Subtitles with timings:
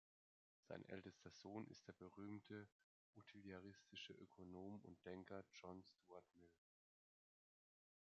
[0.63, 2.67] Sein ältester Sohn ist der berühmte
[3.17, 6.49] utilitaristische Ökonom und Denker John Stuart Mill.